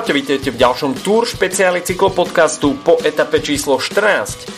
Čaute, 0.00 0.16
vítajte 0.16 0.48
v 0.48 0.64
ďalšom 0.64 1.04
Tour 1.04 1.28
špeciáli 1.28 1.84
cyklopodcastu 1.84 2.72
po 2.80 2.96
etape 3.04 3.44
číslo 3.44 3.76
14. 3.76 4.48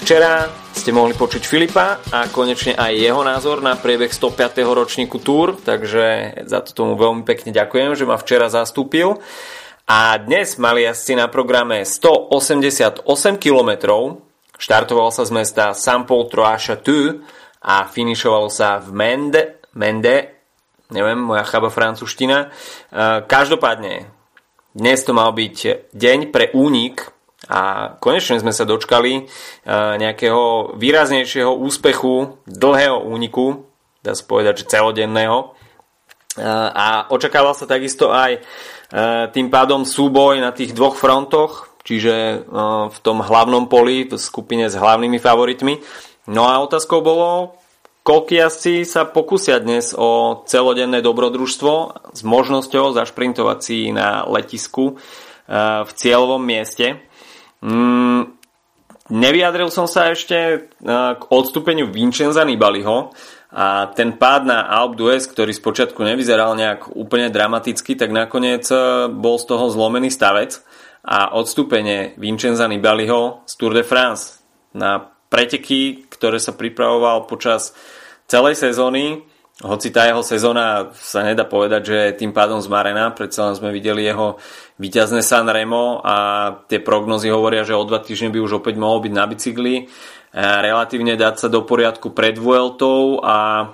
Včera 0.00 0.48
ste 0.72 0.88
mohli 0.88 1.12
počuť 1.12 1.44
Filipa 1.44 2.00
a 2.08 2.32
konečne 2.32 2.72
aj 2.72 2.96
jeho 2.96 3.20
názor 3.20 3.60
na 3.60 3.76
priebeh 3.76 4.08
105. 4.08 4.40
ročníku 4.64 5.20
Tour, 5.20 5.60
takže 5.60 6.32
za 6.48 6.64
to 6.64 6.72
tomu 6.72 6.96
veľmi 6.96 7.28
pekne 7.28 7.52
ďakujem, 7.52 7.92
že 7.92 8.08
ma 8.08 8.16
včera 8.16 8.48
zastúpil. 8.48 9.20
A 9.84 10.16
dnes 10.16 10.56
mali 10.56 10.88
jazdci 10.88 11.12
na 11.12 11.28
programe 11.28 11.84
188 11.84 13.04
km, 13.36 13.70
štartoval 14.56 15.12
sa 15.12 15.28
z 15.28 15.32
mesta 15.36 15.76
Saint-Paul 15.76 16.32
trois 16.32 16.72
a 17.60 17.84
finišoval 17.84 18.48
sa 18.48 18.80
v 18.80 18.96
Mende, 18.96 19.60
Mende 19.76 20.40
neviem, 20.88 21.20
moja 21.20 21.44
chaba 21.44 21.68
francúzština. 21.68 22.48
Každopádne, 23.28 24.19
dnes 24.70 25.02
to 25.02 25.10
mal 25.10 25.34
byť 25.34 25.90
deň 25.90 26.30
pre 26.30 26.54
únik 26.54 27.10
a 27.50 27.94
konečne 27.98 28.38
sme 28.38 28.54
sa 28.54 28.62
dočkali 28.62 29.12
e, 29.18 29.22
nejakého 29.98 30.76
výraznejšieho 30.78 31.50
úspechu, 31.50 32.38
dlhého 32.46 33.02
úniku, 33.02 33.66
dá 34.04 34.14
sa 34.14 34.22
povedať, 34.22 34.62
že 34.62 34.70
celodenného. 34.70 35.38
E, 35.42 36.46
a 36.70 37.10
očakával 37.10 37.58
sa 37.58 37.66
takisto 37.66 38.14
aj 38.14 38.38
e, 38.38 38.40
tým 39.34 39.50
pádom 39.50 39.82
súboj 39.82 40.38
na 40.38 40.54
tých 40.54 40.70
dvoch 40.70 40.94
frontoch, 40.94 41.74
čiže 41.82 42.46
v 42.92 42.98
tom 43.00 43.24
hlavnom 43.24 43.66
poli, 43.66 44.04
v 44.04 44.14
skupine 44.20 44.68
s 44.68 44.76
hlavnými 44.76 45.16
favoritmi. 45.16 45.80
No 46.28 46.46
a 46.46 46.60
otázkou 46.60 47.00
bolo, 47.00 47.58
Koľky 48.10 48.42
sa 48.90 49.06
pokúsia 49.06 49.62
dnes 49.62 49.94
o 49.94 50.42
celodenné 50.42 50.98
dobrodružstvo 50.98 51.74
s 52.10 52.26
možnosťou 52.26 52.90
zašprintovať 52.90 53.58
si 53.62 53.94
na 53.94 54.26
letisku 54.26 54.98
eh, 54.98 55.86
v 55.86 55.90
cieľovom 55.94 56.42
mieste. 56.42 56.98
Mm, 57.62 58.34
nevyjadril 59.14 59.70
som 59.70 59.86
sa 59.86 60.10
ešte 60.10 60.34
eh, 60.34 60.60
k 60.90 61.22
odstúpeniu 61.22 61.94
Vincenza 61.94 62.42
Nibaliho 62.42 63.14
a 63.54 63.94
ten 63.94 64.18
pád 64.18 64.42
na 64.42 64.66
Alp 64.66 64.98
d'Huez, 64.98 65.30
ktorý 65.30 65.54
spočiatku 65.54 66.02
nevyzeral 66.02 66.58
nejak 66.58 66.90
úplne 66.98 67.30
dramaticky, 67.30 67.94
tak 67.94 68.10
nakoniec 68.10 68.66
eh, 68.74 69.06
bol 69.06 69.38
z 69.38 69.54
toho 69.54 69.70
zlomený 69.70 70.10
stavec 70.10 70.58
a 71.06 71.30
odstúpenie 71.38 72.18
Vincenza 72.18 72.66
Nibaliho 72.66 73.46
z 73.46 73.54
Tour 73.54 73.70
de 73.70 73.86
France 73.86 74.42
na 74.74 74.98
preteky, 75.30 76.10
ktoré 76.10 76.42
sa 76.42 76.58
pripravoval 76.58 77.30
počas 77.30 77.70
celej 78.30 78.54
sezóny, 78.54 79.26
hoci 79.60 79.92
tá 79.92 80.08
jeho 80.08 80.24
sezóna 80.24 80.94
sa 80.96 81.20
nedá 81.20 81.44
povedať, 81.44 81.82
že 81.84 81.96
je 82.08 82.18
tým 82.24 82.32
pádom 82.32 82.62
zmarená, 82.62 83.12
predsa 83.12 83.50
len 83.50 83.58
sme 83.58 83.74
videli 83.74 84.06
jeho 84.06 84.40
víťazné 84.80 85.20
San 85.20 85.50
Remo 85.50 86.00
a 86.00 86.16
tie 86.64 86.80
prognozy 86.80 87.28
hovoria, 87.28 87.66
že 87.66 87.76
o 87.76 87.84
dva 87.84 88.00
týždne 88.00 88.32
by 88.32 88.40
už 88.40 88.64
opäť 88.64 88.80
mohol 88.80 89.04
byť 89.04 89.12
na 89.12 89.24
bicykli, 89.28 89.74
relatívne 90.32 91.18
dať 91.18 91.34
sa 91.36 91.48
do 91.52 91.66
poriadku 91.66 92.14
pred 92.16 92.40
Vueltou 92.40 93.20
a 93.20 93.68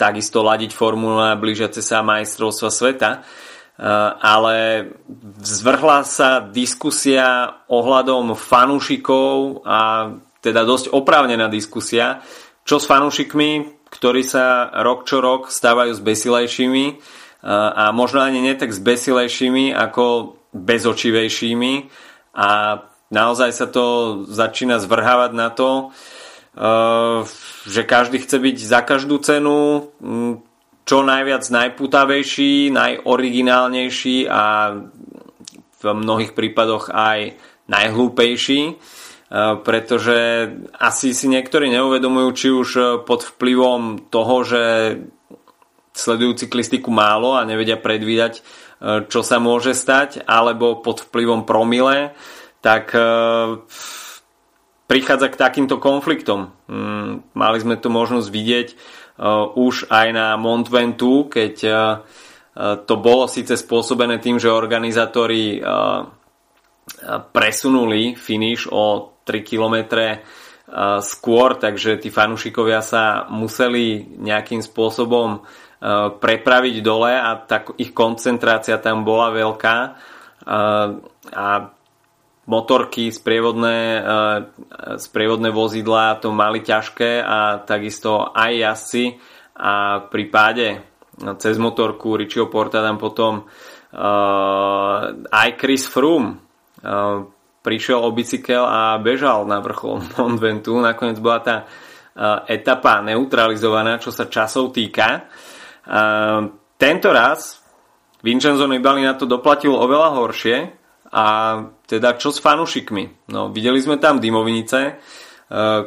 takisto 0.00 0.40
ladiť 0.40 0.72
formu 0.72 1.12
na 1.12 1.36
blížiace 1.36 1.84
sa 1.84 2.00
majstrovstva 2.00 2.70
sveta. 2.72 3.10
Ale 4.18 4.88
zvrhla 5.38 6.02
sa 6.02 6.42
diskusia 6.42 7.60
ohľadom 7.70 8.34
fanúšikov 8.34 9.62
a 9.62 10.10
teda 10.42 10.66
dosť 10.66 10.90
oprávnená 10.90 11.46
diskusia, 11.46 12.18
čo 12.68 12.76
s 12.76 12.84
fanúšikmi, 12.84 13.80
ktorí 13.88 14.20
sa 14.20 14.68
rok 14.84 15.08
čo 15.08 15.24
rok 15.24 15.48
stávajú 15.48 15.96
s 15.96 16.04
besilejšími 16.04 17.00
a 17.48 17.88
možno 17.96 18.20
ani 18.20 18.44
nie 18.44 18.52
tak 18.52 18.76
s 18.76 18.80
besilejšími 18.84 19.72
ako 19.72 20.36
bezočivejšími. 20.52 21.72
A 22.36 22.48
naozaj 23.08 23.50
sa 23.56 23.66
to 23.72 24.20
začína 24.28 24.84
zvrhávať 24.84 25.32
na 25.32 25.48
to, 25.48 25.96
že 27.64 27.88
každý 27.88 28.20
chce 28.20 28.36
byť 28.36 28.56
za 28.60 28.80
každú 28.84 29.16
cenu 29.24 29.88
čo 30.84 30.98
najviac 31.04 31.44
najputavejší, 31.48 32.68
najoriginálnejší 32.68 34.28
a 34.28 34.76
v 35.78 35.82
mnohých 35.84 36.36
prípadoch 36.36 36.92
aj 36.92 37.32
najhlúpejší, 37.70 38.60
pretože 39.28 40.48
asi 40.72 41.12
si 41.12 41.28
niektorí 41.28 41.68
neuvedomujú, 41.68 42.28
či 42.32 42.48
už 42.48 42.68
pod 43.04 43.28
vplyvom 43.36 44.08
toho, 44.08 44.36
že 44.40 44.62
sledujú 45.92 46.40
cyklistiku 46.40 46.88
málo 46.88 47.36
a 47.36 47.44
nevedia 47.44 47.76
predvídať, 47.76 48.40
čo 49.10 49.20
sa 49.20 49.36
môže 49.36 49.76
stať, 49.76 50.24
alebo 50.24 50.80
pod 50.80 51.04
vplyvom 51.04 51.44
promile, 51.44 52.16
tak 52.64 52.94
prichádza 54.88 55.28
k 55.28 55.36
takýmto 55.36 55.76
konfliktom. 55.76 56.56
Mm, 56.70 57.28
mali 57.36 57.58
sme 57.60 57.76
tu 57.76 57.92
možnosť 57.92 58.28
vidieť 58.32 58.68
už 59.58 59.90
aj 59.90 60.06
na 60.14 60.38
Mont 60.38 60.64
Ventoux, 60.70 61.28
keď 61.28 61.54
to 62.58 62.94
bolo 62.96 63.26
síce 63.26 63.58
spôsobené 63.58 64.22
tým, 64.22 64.38
že 64.38 64.48
organizátori 64.48 65.58
presunuli 67.34 68.14
finish 68.14 68.70
o 68.70 69.17
3 69.28 69.44
km 69.44 69.76
skôr, 71.00 71.56
takže 71.56 71.96
tí 71.96 72.08
fanúšikovia 72.12 72.80
sa 72.84 73.24
museli 73.28 74.04
nejakým 74.20 74.60
spôsobom 74.60 75.44
prepraviť 76.20 76.76
dole 76.84 77.14
a 77.14 77.38
tak 77.40 77.72
ich 77.80 77.96
koncentrácia 77.96 78.76
tam 78.76 79.06
bola 79.06 79.32
veľká 79.32 79.76
a 81.32 81.48
motorky, 82.48 83.12
sprievodné, 83.12 83.78
eh, 84.00 84.38
sprievodné 84.96 85.52
vozidlá 85.52 86.16
to 86.18 86.32
mali 86.32 86.64
ťažké 86.64 87.20
a 87.20 87.60
takisto 87.62 88.32
aj 88.32 88.52
jazdci 88.56 89.04
a 89.60 90.02
pri 90.08 90.24
páde 90.32 90.68
no, 91.20 91.36
cez 91.36 91.60
motorku 91.60 92.16
Richieho 92.16 92.48
Porta 92.48 92.80
tam 92.80 92.96
potom 92.96 93.44
aj 93.88 95.48
Chris 95.56 95.88
Froome 95.88 96.44
prišiel 97.68 98.00
o 98.00 98.08
bicykel 98.08 98.64
a 98.64 98.96
bežal 98.96 99.44
na 99.44 99.60
vrchol 99.60 100.00
Mont 100.16 100.40
Ventoux. 100.40 100.80
Nakoniec 100.80 101.20
bola 101.20 101.40
tá 101.44 101.56
uh, 101.68 102.48
etapa 102.48 103.04
neutralizovaná, 103.04 104.00
čo 104.00 104.08
sa 104.08 104.24
časov 104.24 104.72
týka. 104.72 105.28
Uh, 105.84 106.48
tento 106.80 107.12
raz 107.12 107.60
Vincenzo 108.24 108.64
Nibali 108.64 109.04
na 109.04 109.12
to 109.12 109.28
doplatil 109.28 109.76
oveľa 109.76 110.08
horšie, 110.16 110.56
a 111.08 111.26
teda 111.88 112.20
čo 112.20 112.28
s 112.28 112.42
fanúšikmi? 112.42 113.32
No, 113.32 113.48
videli 113.48 113.80
sme 113.80 113.96
tam 113.96 114.20
dymovnice, 114.20 114.80
e, 114.84 114.92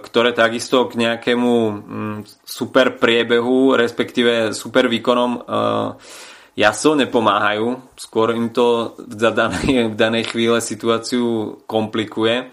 ktoré 0.02 0.34
takisto 0.34 0.90
k 0.90 0.98
nejakému 0.98 1.54
mm, 1.70 2.18
super 2.42 2.98
priebehu, 2.98 3.78
respektíve 3.78 4.56
super 4.58 4.90
výkonom 4.90 5.32
jasno 6.56 6.98
nepomáhajú. 7.00 7.80
Skôr 7.96 8.36
im 8.36 8.52
to 8.52 8.98
v 9.00 9.16
danej, 9.16 9.70
v 9.94 9.96
danej 9.96 10.32
chvíle 10.32 10.60
situáciu 10.60 11.58
komplikuje. 11.68 12.52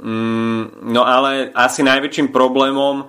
Mm, 0.00 0.88
no 0.88 1.04
ale 1.04 1.52
asi 1.52 1.84
najväčším 1.84 2.32
problémom 2.32 3.04
e, 3.04 3.06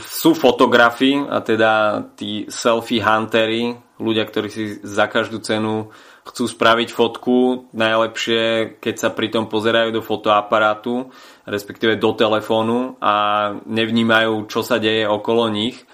sú 0.00 0.32
fotografi, 0.32 1.20
a 1.20 1.44
teda 1.44 1.72
tí 2.16 2.48
selfie 2.48 3.04
huntery, 3.04 3.76
ľudia, 4.00 4.24
ktorí 4.24 4.48
si 4.48 4.80
za 4.80 5.06
každú 5.12 5.44
cenu 5.44 5.92
chcú 6.24 6.48
spraviť 6.48 6.88
fotku, 6.88 7.68
najlepšie, 7.76 8.76
keď 8.80 8.94
sa 8.96 9.12
pritom 9.12 9.44
pozerajú 9.44 9.92
do 9.92 10.00
fotoaparátu, 10.00 11.12
respektíve 11.44 12.00
do 12.00 12.16
telefónu 12.16 12.96
a 12.96 13.52
nevnímajú, 13.68 14.48
čo 14.48 14.64
sa 14.64 14.80
deje 14.80 15.04
okolo 15.04 15.52
nich 15.52 15.84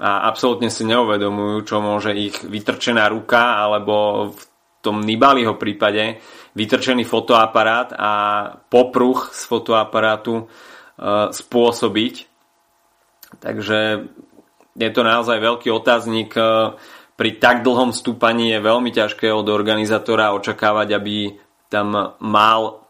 a 0.00 0.24
absolútne 0.24 0.72
si 0.72 0.88
neuvedomujú, 0.88 1.68
čo 1.68 1.84
môže 1.84 2.16
ich 2.16 2.40
vytrčená 2.40 3.04
ruka 3.12 3.60
alebo 3.60 4.28
v 4.32 4.42
tom 4.80 5.04
Nibaliho 5.04 5.60
prípade 5.60 6.18
vytrčený 6.56 7.04
fotoaparát 7.04 7.92
a 7.92 8.12
popruh 8.72 9.28
z 9.30 9.42
fotoaparátu 9.46 10.42
e, 10.42 10.44
spôsobiť. 11.30 12.14
Takže 13.40 13.78
je 14.72 14.90
to 14.92 15.00
naozaj 15.04 15.38
veľký 15.38 15.68
otáznik 15.68 16.32
e, 16.34 16.42
pri 17.12 17.30
tak 17.38 17.60
dlhom 17.62 17.92
stúpaní 17.92 18.56
je 18.56 18.64
veľmi 18.64 18.90
ťažké 18.90 19.28
od 19.28 19.46
organizátora 19.52 20.32
očakávať, 20.34 20.88
aby 20.96 21.36
tam 21.68 22.16
mal 22.18 22.82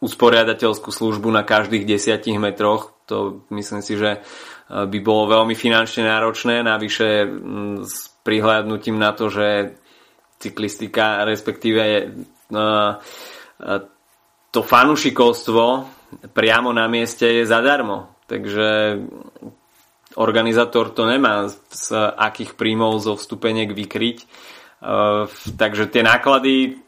usporiadateľskú 0.00 0.88
službu 0.94 1.28
na 1.30 1.42
každých 1.42 1.84
desiatich 1.84 2.38
metroch. 2.38 2.94
To 3.10 3.42
myslím 3.52 3.82
si, 3.82 3.98
že 3.98 4.22
by 4.66 4.98
bolo 4.98 5.30
veľmi 5.30 5.54
finančne 5.54 6.10
náročné, 6.10 6.66
navyše 6.66 7.22
s 7.86 8.10
prihľadnutím 8.26 8.98
na 8.98 9.14
to, 9.14 9.30
že 9.30 9.78
cyklistika, 10.42 11.22
respektíve 11.22 11.82
e, 11.86 12.02
e, 12.02 13.72
to 14.50 14.60
fanušikovstvo 14.66 15.64
priamo 16.34 16.74
na 16.74 16.90
mieste 16.90 17.42
je 17.42 17.44
zadarmo. 17.46 18.10
Takže 18.26 18.98
organizátor 20.18 20.90
to 20.90 21.06
nemá 21.06 21.46
z 21.70 21.86
akých 22.16 22.58
príjmov 22.58 22.98
zo 22.98 23.14
vstupeniek 23.14 23.70
vykryť. 23.70 24.18
takže 25.60 25.92
tie 25.92 26.02
náklady 26.02 26.82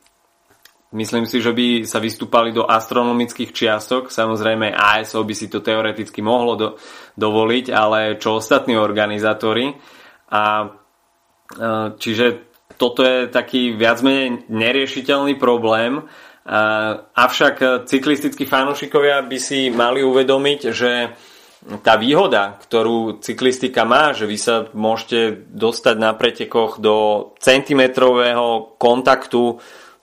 Myslím 0.88 1.28
si, 1.28 1.44
že 1.44 1.52
by 1.52 1.84
sa 1.84 2.00
vystúpali 2.00 2.48
do 2.48 2.64
astronomických 2.64 3.52
čiastok. 3.52 4.08
Samozrejme 4.08 4.72
ASO 4.72 5.20
by 5.20 5.34
si 5.36 5.52
to 5.52 5.60
teoreticky 5.60 6.24
mohlo 6.24 6.52
do, 6.56 6.68
dovoliť, 7.12 7.66
ale 7.68 8.16
čo 8.16 8.40
ostatní 8.40 8.72
organizátori. 8.72 9.68
A, 10.32 10.64
e, 10.64 10.68
čiže 11.92 12.26
toto 12.80 13.04
je 13.04 13.28
taký 13.28 13.76
viac 13.76 14.00
menej 14.00 14.48
neriešiteľný 14.48 15.34
problém. 15.36 16.06
Avšak 17.12 17.84
cyklistickí 17.84 18.48
fanúšikovia 18.48 19.20
by 19.26 19.36
si 19.36 19.68
mali 19.68 20.00
uvedomiť, 20.00 20.60
že 20.72 21.12
tá 21.82 21.98
výhoda, 21.98 22.56
ktorú 22.56 23.18
cyklistika 23.20 23.82
má, 23.82 24.14
že 24.14 24.24
vy 24.24 24.38
sa 24.38 24.70
môžete 24.72 25.50
dostať 25.50 25.96
na 25.98 26.14
pretekoch 26.14 26.78
do 26.80 26.96
centimetrového 27.42 28.78
kontaktu 28.78 29.58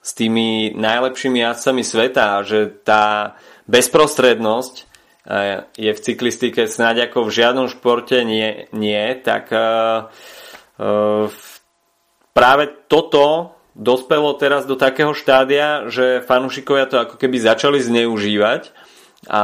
s 0.06 0.14
tými 0.14 0.70
najlepšími 0.78 1.42
jazdcami 1.42 1.82
sveta 1.82 2.38
a 2.38 2.46
že 2.46 2.70
tá 2.86 3.34
bezprostrednosť 3.66 4.74
e, 4.78 4.84
je 5.74 5.90
v 5.90 6.02
cyklistike 6.06 6.70
snáď 6.70 7.10
ako 7.10 7.26
v 7.26 7.34
žiadnom 7.34 7.66
športe 7.66 8.22
nie, 8.22 8.70
nie 8.70 9.18
tak 9.18 9.50
uh, 9.50 10.06
uh, 10.78 11.26
práve 12.30 12.70
toto 12.86 13.58
dospelo 13.74 14.30
teraz 14.38 14.62
do 14.62 14.78
takého 14.78 15.10
štádia, 15.10 15.90
že 15.90 16.22
fanúšikovia 16.22 16.86
to 16.86 17.02
ako 17.02 17.18
keby 17.18 17.42
začali 17.42 17.82
zneužívať 17.82 18.70
a 19.26 19.42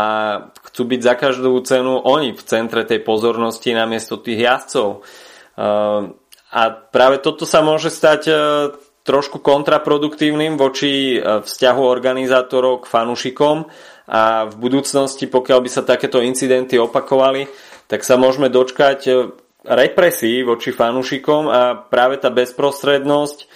chcú 0.71 0.83
byť 0.95 1.01
za 1.03 1.15
každú 1.19 1.59
cenu 1.67 1.99
oni 1.99 2.33
v 2.33 2.43
centre 2.47 2.87
tej 2.87 3.03
pozornosti 3.03 3.75
namiesto 3.75 4.17
tých 4.17 4.47
jazdcov. 4.47 5.05
A 6.53 6.63
práve 6.93 7.17
toto 7.21 7.45
sa 7.45 7.61
môže 7.61 7.93
stať 7.93 8.31
trošku 9.03 9.43
kontraproduktívnym 9.43 10.55
voči 10.55 11.19
e, 11.19 11.43
vzťahu 11.43 11.83
organizátorov 11.83 12.87
k 12.87 12.91
fanúšikom. 12.91 13.67
A 14.13 14.47
v 14.51 14.55
budúcnosti, 14.59 15.27
pokiaľ 15.31 15.59
by 15.63 15.71
sa 15.71 15.83
takéto 15.87 16.23
incidenty 16.23 16.79
opakovali, 16.79 17.47
tak 17.87 18.07
sa 18.07 18.15
môžeme 18.15 18.47
dočkať 18.47 19.01
e, 19.07 19.13
represí 19.67 20.43
voči 20.43 20.75
fanúšikom 20.75 21.43
a 21.51 21.79
práve 21.79 22.19
tá 22.19 22.31
bezprostrednosť 22.31 23.39
e, 23.43 23.47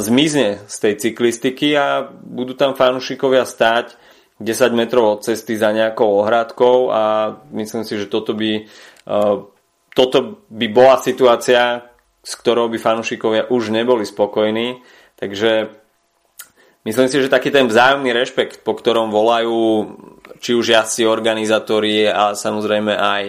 zmizne 0.00 0.64
z 0.68 0.76
tej 0.76 0.94
cyklistiky 1.08 1.72
a 1.76 2.04
budú 2.12 2.52
tam 2.52 2.76
fanúšikovia 2.76 3.48
stáť 3.48 3.96
10 4.42 4.76
metrov 4.76 5.20
od 5.20 5.20
cesty 5.24 5.56
za 5.56 5.72
nejakou 5.72 6.20
ohradkou 6.20 6.90
a 6.90 7.02
myslím 7.54 7.86
si, 7.86 7.94
že 7.94 8.10
toto 8.10 8.34
by, 8.34 8.66
toto 9.94 10.42
by 10.50 10.66
bola 10.66 10.98
situácia, 10.98 11.91
s 12.22 12.32
ktorou 12.38 12.70
by 12.70 12.78
fanúšikovia 12.78 13.50
už 13.50 13.74
neboli 13.74 14.06
spokojní. 14.06 14.78
Takže 15.18 15.74
myslím 16.86 17.08
si, 17.10 17.16
že 17.18 17.30
taký 17.30 17.50
ten 17.50 17.66
vzájomný 17.66 18.14
rešpekt, 18.14 18.62
po 18.62 18.78
ktorom 18.78 19.10
volajú 19.10 19.90
či 20.38 20.54
už 20.54 20.74
jazdci 20.74 21.06
organizátori, 21.06 22.06
ale 22.06 22.38
samozrejme 22.38 22.94
aj 22.94 23.22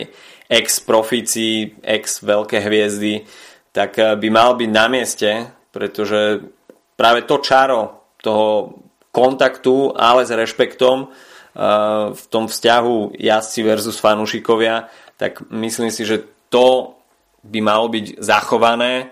ex-profíci, 0.50 1.78
ex-veľké 1.82 2.62
hviezdy, 2.62 3.26
tak 3.74 3.98
eh, 3.98 4.14
by 4.14 4.28
mal 4.30 4.54
byť 4.54 4.70
na 4.70 4.86
mieste, 4.90 5.30
pretože 5.74 6.46
práve 6.94 7.26
to 7.26 7.42
čaro 7.42 8.14
toho 8.22 8.78
kontaktu, 9.10 9.94
ale 9.98 10.26
s 10.26 10.32
rešpektom 10.34 10.98
eh, 11.06 11.12
v 12.14 12.24
tom 12.30 12.46
vzťahu 12.46 13.18
jazdci 13.18 13.60
versus 13.66 13.98
fanúšikovia, 13.98 14.90
tak 15.18 15.42
myslím 15.50 15.90
si, 15.90 16.06
že 16.06 16.26
to 16.54 16.98
by 17.44 17.60
malo 17.60 17.92
byť 17.92 18.24
zachované, 18.24 19.12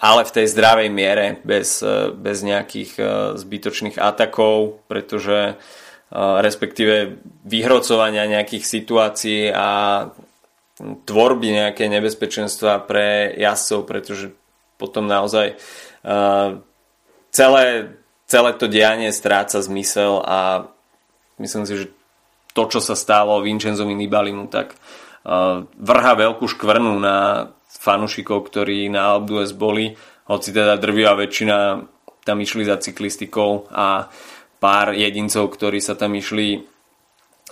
ale 0.00 0.22
v 0.26 0.34
tej 0.34 0.46
zdravej 0.50 0.88
miere, 0.90 1.38
bez, 1.46 1.84
bez 2.16 2.42
nejakých 2.42 2.98
zbytočných 3.38 4.00
atakov, 4.02 4.82
pretože 4.90 5.54
respektíve 6.14 7.22
vyhrocovania 7.46 8.26
nejakých 8.26 8.64
situácií 8.66 9.52
a 9.54 9.68
tvorby 10.80 11.54
nejaké 11.54 11.86
nebezpečenstva 11.86 12.82
pre 12.82 13.30
jazdcov, 13.38 13.80
pretože 13.86 14.26
potom 14.74 15.06
naozaj 15.06 15.54
celé, 17.30 17.66
celé 18.26 18.50
to 18.58 18.66
dianie 18.66 19.14
stráca 19.14 19.62
zmysel 19.62 20.18
a 20.26 20.66
myslím 21.38 21.62
si, 21.62 21.74
že 21.78 21.86
to, 22.54 22.66
čo 22.70 22.82
sa 22.82 22.98
stalo 22.98 23.42
Vincenzovi 23.42 23.94
Nibalimu, 23.94 24.46
tak 24.50 24.74
vrha 25.80 26.12
veľkú 26.14 26.44
škvrnu 26.44 27.00
na 27.00 27.48
fanúšikov, 27.68 28.44
ktorí 28.48 28.92
na 28.92 29.16
Alpe 29.16 29.48
boli, 29.56 29.96
hoci 30.28 30.52
teda 30.52 30.76
drvivá 30.76 31.16
väčšina 31.16 31.84
tam 32.24 32.40
išli 32.40 32.64
za 32.64 32.80
cyklistikou 32.80 33.68
a 33.68 34.08
pár 34.60 34.96
jedincov, 34.96 35.52
ktorí 35.52 35.80
sa 35.84 35.92
tam 35.92 36.16
išli 36.16 36.56
e, 36.56 36.60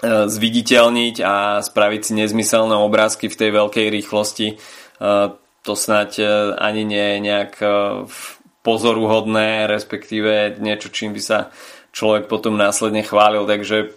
zviditeľniť 0.04 1.16
a 1.20 1.60
spraviť 1.60 2.00
si 2.00 2.12
nezmyselné 2.16 2.72
obrázky 2.80 3.28
v 3.28 3.36
tej 3.36 3.50
veľkej 3.52 3.86
rýchlosti. 3.92 4.48
E, 4.48 4.56
to 5.62 5.72
snáď 5.78 6.26
ani 6.58 6.82
nie 6.82 7.06
je 7.14 7.18
nejak 7.22 7.52
pozoruhodné, 8.66 9.70
respektíve 9.70 10.58
niečo, 10.58 10.90
čím 10.90 11.14
by 11.14 11.22
sa 11.22 11.38
človek 11.94 12.26
potom 12.26 12.58
následne 12.58 13.06
chválil. 13.06 13.46
Takže 13.46 13.94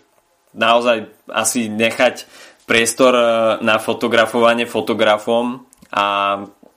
naozaj 0.54 1.10
asi 1.30 1.66
nechať 1.70 2.26
priestor 2.66 3.14
e, 3.14 3.24
na 3.62 3.78
fotografovanie 3.78 4.66
fotografom 4.66 5.64
a 5.94 6.06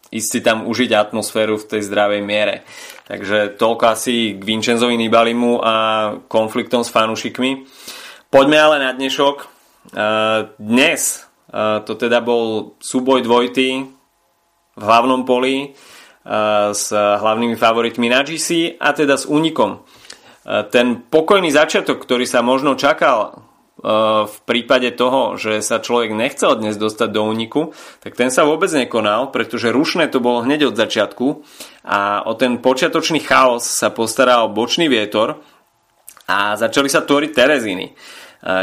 ísť 0.08 0.28
si 0.28 0.40
tam 0.40 0.64
užiť 0.68 0.90
atmosféru 0.92 1.60
v 1.60 1.68
tej 1.68 1.82
zdravej 1.84 2.22
miere. 2.24 2.64
Takže 3.08 3.56
toľko 3.56 3.84
asi 3.88 4.36
k 4.36 4.42
Vincenzovi 4.44 4.96
Nibalimu 5.00 5.60
a 5.60 5.74
konfliktom 6.28 6.84
s 6.84 6.92
fanúšikmi. 6.92 7.64
Poďme 8.28 8.56
ale 8.60 8.76
na 8.84 8.92
dnešok. 8.92 9.36
E, 9.40 9.46
dnes 10.60 11.00
e, 11.48 11.60
to 11.84 11.92
teda 11.96 12.20
bol 12.20 12.76
súboj 12.80 13.24
dvojty 13.24 13.68
v 14.78 14.82
hlavnom 14.84 15.26
poli 15.26 15.74
s 16.70 16.92
hlavnými 16.92 17.56
favoritmi 17.56 18.12
na 18.12 18.20
GC 18.20 18.76
a 18.76 18.92
teda 18.92 19.16
s 19.16 19.24
únikom. 19.24 19.80
Ten 20.44 21.08
pokojný 21.08 21.48
začiatok, 21.48 22.04
ktorý 22.04 22.28
sa 22.28 22.44
možno 22.44 22.76
čakal 22.76 23.47
v 23.78 24.36
prípade 24.42 24.90
toho, 24.98 25.38
že 25.38 25.62
sa 25.62 25.78
človek 25.78 26.10
nechcel 26.10 26.58
dnes 26.58 26.74
dostať 26.74 27.08
do 27.14 27.22
úniku, 27.22 27.70
tak 28.02 28.18
ten 28.18 28.26
sa 28.26 28.42
vôbec 28.42 28.66
nekonal, 28.74 29.30
pretože 29.30 29.70
rušné 29.70 30.10
to 30.10 30.18
bolo 30.18 30.42
hneď 30.42 30.74
od 30.74 30.74
začiatku 30.74 31.46
a 31.86 32.26
o 32.26 32.34
ten 32.34 32.58
počiatočný 32.58 33.22
chaos 33.22 33.62
sa 33.62 33.94
postaral 33.94 34.50
bočný 34.50 34.90
vietor 34.90 35.38
a 36.26 36.58
začali 36.58 36.90
sa 36.90 37.06
tvoriť 37.06 37.30
Tereziny. 37.30 37.94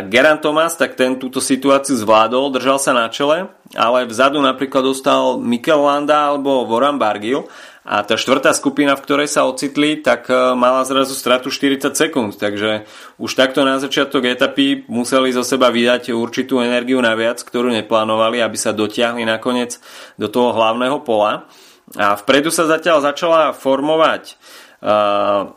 Geran 0.08 0.40
Thomas, 0.40 0.80
tak 0.80 0.96
ten 0.96 1.20
túto 1.20 1.44
situáciu 1.44 2.00
zvládol, 2.00 2.48
držal 2.56 2.80
sa 2.80 2.96
na 2.96 3.12
čele, 3.12 3.52
ale 3.76 4.08
vzadu 4.08 4.40
napríklad 4.40 4.88
dostal 4.88 5.36
Mikel 5.36 5.84
Landa 5.84 6.32
alebo 6.32 6.64
Voran 6.64 6.96
Bargil 6.96 7.44
a 7.86 8.02
tá 8.02 8.18
štvrtá 8.18 8.50
skupina, 8.58 8.98
v 8.98 9.06
ktorej 9.06 9.30
sa 9.30 9.46
ocitli, 9.46 10.02
tak 10.02 10.26
e, 10.26 10.58
mala 10.58 10.82
zrazu 10.90 11.14
stratu 11.14 11.54
40 11.54 11.94
sekúnd, 11.94 12.34
takže 12.34 12.90
už 13.22 13.32
takto 13.38 13.62
na 13.62 13.78
začiatok 13.78 14.26
etapy 14.26 14.90
museli 14.90 15.30
zo 15.30 15.46
seba 15.46 15.70
vydať 15.70 16.10
určitú 16.10 16.66
energiu 16.66 16.98
naviac, 16.98 17.46
ktorú 17.46 17.70
neplánovali, 17.70 18.42
aby 18.42 18.58
sa 18.58 18.74
dotiahli 18.74 19.22
nakoniec 19.30 19.78
do 20.18 20.26
toho 20.26 20.58
hlavného 20.58 20.98
pola. 21.06 21.46
A 21.94 22.18
vpredu 22.18 22.50
sa 22.50 22.66
zatiaľ 22.66 23.06
začala 23.06 23.54
formovať 23.54 24.34
uh, 24.82 25.54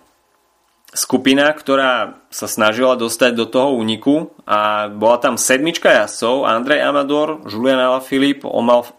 skupina, 0.92 1.48
ktorá 1.52 2.20
sa 2.28 2.44
snažila 2.44 2.96
dostať 2.96 3.32
do 3.32 3.48
toho 3.48 3.72
úniku 3.72 4.36
a 4.44 4.92
bola 4.92 5.16
tam 5.20 5.40
sedmička 5.40 5.88
jazdcov, 6.04 6.44
Andrej 6.44 6.84
Amador, 6.84 7.44
Julian 7.48 7.80
Alaphilippe, 7.80 8.44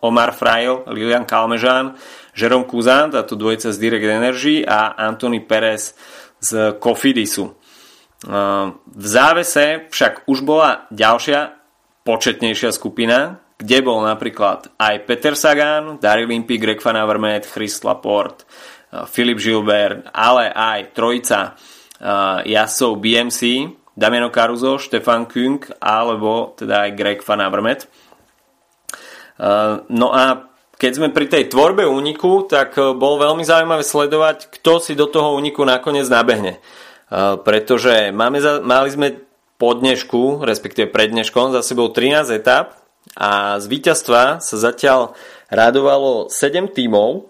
Omar 0.02 0.32
Frail, 0.34 0.86
Lilian 0.90 1.30
Kalmežán, 1.30 1.98
Jerome 2.40 2.64
Kuzan, 2.64 3.12
táto 3.12 3.36
dvojica 3.36 3.76
z 3.76 3.78
Direct 3.84 4.08
Energy 4.08 4.64
a 4.64 4.96
Anthony 4.96 5.44
Perez 5.44 5.92
z 6.40 6.80
Cofidisu. 6.80 7.52
V 8.80 9.06
závese 9.08 9.92
však 9.92 10.24
už 10.32 10.48
bola 10.48 10.88
ďalšia 10.88 11.60
početnejšia 12.08 12.72
skupina, 12.72 13.44
kde 13.60 13.84
bol 13.84 14.00
napríklad 14.08 14.72
aj 14.80 15.04
Peter 15.04 15.36
Sagan, 15.36 16.00
Daryl 16.00 16.32
Impey, 16.32 16.56
Greg 16.56 16.80
Van 16.80 16.96
Avermaet, 16.96 17.44
Chris 17.44 17.84
Laporte, 17.84 18.48
Filip 19.12 19.36
Gilbert, 19.44 20.08
ale 20.16 20.48
aj 20.48 20.96
trojica 20.96 21.60
jasov 22.48 23.04
BMC, 23.04 23.68
Damiano 23.92 24.32
Caruso, 24.32 24.80
Stefan 24.80 25.28
Kung 25.28 25.60
alebo 25.84 26.56
teda 26.56 26.88
aj 26.88 26.92
Greg 26.96 27.20
Van 27.20 27.44
Avermaet. 27.44 27.84
No 29.92 30.08
a 30.16 30.49
keď 30.80 30.92
sme 30.96 31.12
pri 31.12 31.28
tej 31.28 31.52
tvorbe 31.52 31.84
úniku, 31.84 32.48
tak 32.48 32.80
e, 32.80 32.96
bol 32.96 33.20
veľmi 33.20 33.44
zaujímavé 33.44 33.84
sledovať, 33.84 34.48
kto 34.48 34.80
si 34.80 34.96
do 34.96 35.12
toho 35.12 35.36
úniku 35.36 35.68
nakoniec 35.68 36.08
nabehne. 36.08 36.56
E, 36.56 36.60
pretože 37.44 38.16
máme 38.16 38.40
za, 38.40 38.64
mali 38.64 38.88
sme 38.88 39.20
po 39.60 39.76
dnešku, 39.76 40.48
respektíve 40.48 40.88
pred 40.88 41.12
dneškom, 41.12 41.52
za 41.52 41.60
sebou 41.60 41.92
13 41.92 42.32
etap 42.32 42.80
a 43.20 43.60
z 43.60 43.68
víťazstva 43.68 44.40
sa 44.40 44.56
zatiaľ 44.56 45.20
radovalo 45.52 46.32
7 46.32 46.72
tímov, 46.72 47.28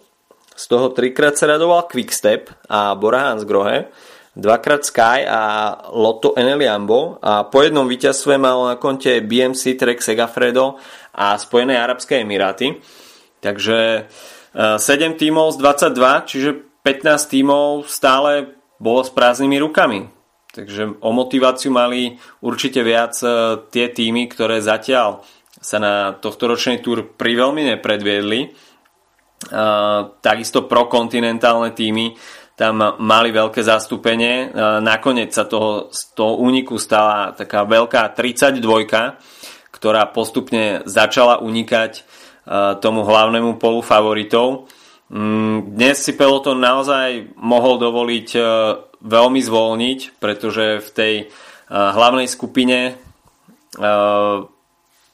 z 0.53 0.63
toho 0.69 0.93
trikrát 0.93 1.33
sa 1.33 1.49
radoval 1.49 1.89
Quickstep 1.89 2.53
a 2.69 2.93
Bora 2.93 3.33
Hansgrohe, 3.33 3.89
dvakrát 4.37 4.85
Sky 4.85 5.25
a 5.25 5.73
Lotto 5.89 6.37
Eneliambo 6.37 7.17
a 7.17 7.49
po 7.49 7.65
jednom 7.65 7.89
víťazstve 7.89 8.37
mal 8.37 8.61
na 8.69 8.75
konte 8.77 9.25
BMC 9.25 9.73
Trek 9.73 10.05
Segafredo 10.05 10.77
a 11.17 11.33
Spojené 11.39 11.81
Arabské 11.81 12.21
Emiráty. 12.21 12.77
Takže 13.39 14.07
7 14.55 14.83
e, 14.83 15.15
tímov 15.15 15.55
z 15.55 15.57
22, 15.59 16.29
čiže 16.29 16.49
15 16.83 17.33
tímov 17.33 17.87
stále 17.87 18.55
bolo 18.79 19.03
s 19.03 19.11
prázdnymi 19.11 19.57
rukami. 19.59 19.99
Takže 20.49 20.99
o 20.99 21.09
motiváciu 21.13 21.69
mali 21.69 22.17
určite 22.43 22.83
viac 22.83 23.15
e, 23.21 23.27
tie 23.71 23.91
týmy, 23.91 24.27
ktoré 24.31 24.59
zatiaľ 24.59 25.23
sa 25.59 25.77
na 25.79 26.15
tohto 26.15 26.47
ročnej 26.47 26.79
túr 26.79 27.03
priveľmi 27.03 27.75
nepredviedli 27.75 28.69
takisto 30.19 30.67
prokontinentálne 30.67 31.71
týmy 31.71 32.15
tam 32.59 32.83
mali 32.99 33.31
veľké 33.31 33.63
zastúpenie. 33.63 34.51
Nakoniec 34.83 35.31
sa 35.31 35.47
toho, 35.47 35.87
z 35.95 36.11
toho 36.11 36.43
úniku 36.43 36.75
stala 36.75 37.31
taká 37.31 37.63
veľká 37.63 38.11
32, 38.11 38.59
ktorá 39.71 40.11
postupne 40.11 40.83
začala 40.83 41.39
unikať 41.39 42.03
tomu 42.79 43.03
hlavnému 43.05 43.57
polu 43.61 43.81
favoritov. 43.81 44.67
Mm, 45.09 45.75
dnes 45.75 45.97
si 45.99 46.13
peloton 46.13 46.59
naozaj 46.61 47.33
mohol 47.37 47.81
dovoliť 47.81 48.29
veľmi 48.99 49.41
zvolniť, 49.41 49.99
pretože 50.19 50.83
v 50.83 50.89
tej 50.91 51.13
hlavnej 51.69 52.27
skupine 52.27 52.99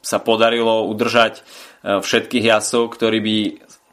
sa 0.01 0.17
podarilo 0.24 0.88
udržať 0.89 1.46
všetkých 1.86 2.46
jasov, 2.50 2.96
ktorí 2.96 3.20
by 3.22 3.38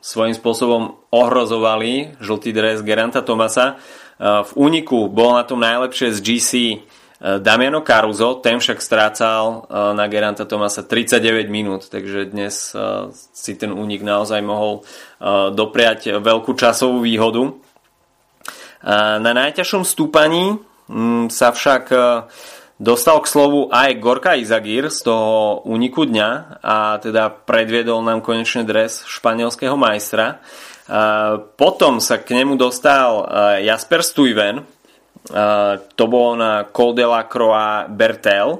svojím 0.02 0.34
spôsobom 0.34 0.98
ohrozovali 1.14 2.18
žltý 2.18 2.50
dres 2.50 2.82
Geranta 2.82 3.22
Tomasa. 3.22 3.66
E, 3.70 3.74
v 4.42 4.52
úniku 4.58 5.06
bol 5.06 5.38
na 5.38 5.46
tom 5.46 5.62
najlepšie 5.62 6.10
z 6.10 6.18
GC 6.18 6.50
e, 6.58 6.76
Damiano 7.22 7.86
Caruso, 7.86 8.42
ten 8.42 8.58
však 8.58 8.82
strácal 8.82 9.42
e, 9.46 9.56
na 9.94 10.10
Geranta 10.10 10.42
Tomasa 10.42 10.82
39 10.82 11.46
minút, 11.46 11.86
takže 11.86 12.34
dnes 12.34 12.74
si 13.30 13.52
ten 13.54 13.70
únik 13.70 14.02
naozaj 14.02 14.42
mohol 14.42 14.82
dopriať 15.54 16.18
veľkú 16.18 16.58
časovú 16.58 17.06
výhodu. 17.06 17.54
Na 19.22 19.30
najťažšom 19.30 19.86
stúpaní 19.86 20.58
sa 21.30 21.54
však 21.54 21.84
Dostal 22.82 23.22
k 23.22 23.30
slovu 23.30 23.70
aj 23.70 23.94
Gorka 24.02 24.34
Izagir 24.34 24.90
z 24.90 25.06
toho 25.06 25.62
úniku 25.70 26.02
dňa 26.02 26.58
a 26.66 26.98
teda 26.98 27.30
predviedol 27.30 28.02
nám 28.02 28.26
konečne 28.26 28.66
dres 28.66 29.06
španielského 29.06 29.78
majstra. 29.78 30.42
Potom 31.54 32.02
sa 32.02 32.18
k 32.18 32.42
nemu 32.42 32.58
dostal 32.58 33.22
Jasper 33.62 34.02
Stuyven, 34.02 34.66
to 35.94 36.04
bolo 36.10 36.34
na 36.34 36.66
Col 36.70 36.98
de 36.98 37.06
la 37.06 37.22
Croix 37.30 37.86
Bertel, 37.86 38.58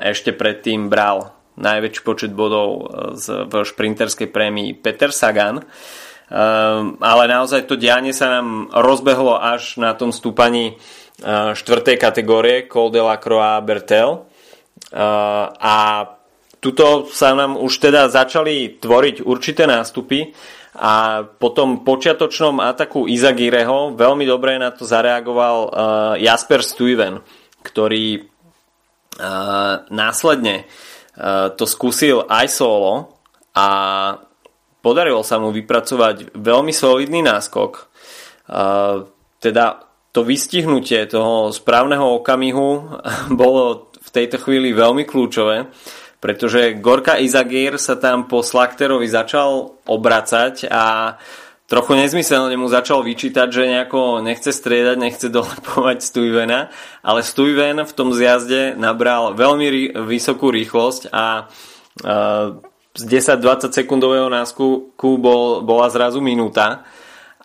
ešte 0.00 0.36
predtým 0.36 0.92
bral 0.92 1.32
najväčší 1.60 2.02
počet 2.04 2.32
bodov 2.32 2.88
v 3.20 3.54
šprinterskej 3.60 4.32
prémii 4.32 4.76
Peter 4.80 5.12
Sagan. 5.12 5.60
Ale 7.00 7.22
naozaj 7.26 7.68
to 7.68 7.76
dianie 7.76 8.14
sa 8.14 8.40
nám 8.40 8.72
rozbehlo 8.72 9.36
až 9.36 9.76
na 9.76 9.92
tom 9.92 10.14
stúpaní 10.14 10.80
štvrtej 11.52 11.96
kategórie 12.00 12.64
Col 12.70 12.88
de 12.88 13.02
la 13.02 13.20
Croix 13.20 13.60
Bertel. 13.60 14.24
A 15.60 15.76
tuto 16.60 17.08
sa 17.08 17.32
nám 17.32 17.56
už 17.56 17.72
teda 17.80 18.08
začali 18.08 18.80
tvoriť 18.80 19.24
určité 19.24 19.64
nástupy 19.64 20.32
a 20.76 21.26
po 21.26 21.50
tom 21.50 21.82
počiatočnom 21.82 22.62
ataku 22.62 23.10
Izagireho 23.10 23.94
veľmi 23.98 24.22
dobre 24.22 24.54
na 24.54 24.70
to 24.70 24.86
zareagoval 24.86 25.74
Jasper 26.22 26.62
Stuyven, 26.62 27.18
ktorý 27.66 28.22
následne 29.90 30.70
to 31.58 31.64
skúsil 31.66 32.22
aj 32.30 32.46
solo 32.48 33.18
a 33.52 33.68
podarilo 34.80 35.20
sa 35.26 35.42
mu 35.42 35.50
vypracovať 35.52 36.38
veľmi 36.38 36.72
solidný 36.72 37.20
náskok. 37.26 37.90
Teda 39.42 39.66
to 40.10 40.20
vystihnutie 40.26 41.06
toho 41.06 41.54
správneho 41.54 42.18
okamihu 42.18 42.98
bolo 43.40 43.90
v 44.00 44.08
tejto 44.10 44.42
chvíli 44.42 44.74
veľmi 44.74 45.06
kľúčové, 45.06 45.70
pretože 46.20 46.76
Gorka 46.76 47.16
Izagir 47.16 47.80
sa 47.80 47.96
tam 47.96 48.28
po 48.28 48.44
Slakterovi 48.44 49.08
začal 49.08 49.80
obracať 49.88 50.68
a 50.68 51.16
trochu 51.64 51.96
nezmyselne 51.96 52.52
mu 52.60 52.68
začal 52.68 53.00
vyčítať, 53.00 53.48
že 53.48 53.72
nejako 53.72 54.20
nechce 54.20 54.52
striedať, 54.52 54.96
nechce 55.00 55.26
dolepovať 55.32 56.04
Stuyvena, 56.04 56.68
ale 57.00 57.24
Stuyven 57.24 57.82
v 57.88 57.92
tom 57.96 58.12
zjazde 58.12 58.76
nabral 58.76 59.32
veľmi 59.32 59.66
rý, 59.66 59.84
vysokú 60.06 60.52
rýchlosť 60.52 61.08
a 61.08 61.48
z 62.90 63.02
10-20 63.06 63.70
sekundového 63.70 64.26
náskoku 64.26 65.10
bol, 65.18 65.62
bola 65.62 65.86
zrazu 65.88 66.18
minúta. 66.18 66.82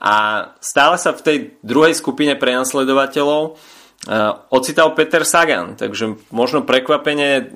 A 0.01 0.47
stále 0.59 0.99
sa 0.99 1.15
v 1.15 1.21
tej 1.23 1.37
druhej 1.63 1.95
skupine 1.95 2.35
prenasledovateľov 2.35 3.41
uh, 3.55 4.51
ocital 4.51 4.91
Peter 4.93 5.23
Sagan, 5.23 5.79
takže 5.79 6.19
možno 6.29 6.67
prekvapenie 6.67 7.49